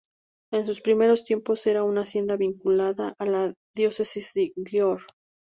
[0.51, 5.05] En sus primeros tiempos era una hacienda vinculada a la diócesis de Győr.